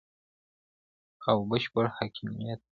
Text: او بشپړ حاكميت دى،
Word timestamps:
او 1.29 1.37
بشپړ 1.49 1.85
حاكميت 1.95 2.59
دى، 2.63 2.67